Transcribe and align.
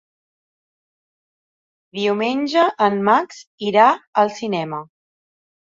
Diumenge 1.99 2.65
en 2.87 2.99
Max 3.11 3.45
irà 3.71 3.87
al 4.25 4.35
cinema. 4.43 4.85